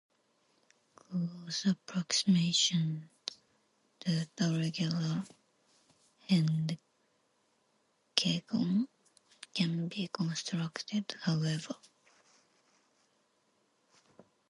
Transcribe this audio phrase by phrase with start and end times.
[0.95, 3.05] Close approximations
[3.99, 5.23] to the regular
[8.17, 8.87] hendecagon
[9.53, 11.75] can be constructed, however.